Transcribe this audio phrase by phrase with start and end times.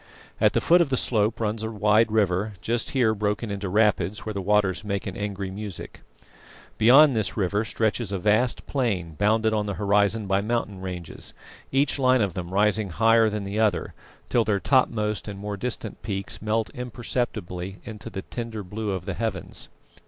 [0.39, 4.25] At the foot of the slope runs a wide river, just here broken into rapids
[4.25, 6.01] where the waters make an angry music.
[6.79, 11.35] Beyond this river stretches a vast plain bounded on the horizon by mountain ranges,
[11.71, 13.93] each line of them rising higher than the other
[14.27, 19.13] till their topmost and more distant peaks melt imperceptibly into the tender blue of the
[19.13, 19.69] heavens.